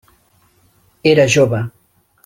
Era 1.11 1.27
jove. 1.37 1.63